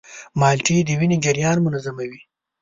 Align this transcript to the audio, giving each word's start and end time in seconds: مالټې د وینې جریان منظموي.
مالټې 0.39 0.77
د 0.87 0.89
وینې 0.99 1.17
جریان 1.25 1.57
منظموي. 1.65 2.19